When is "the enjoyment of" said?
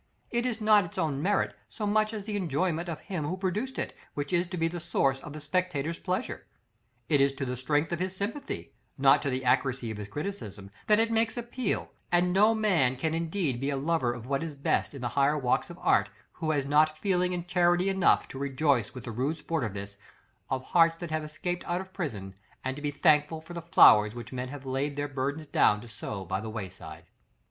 2.25-3.01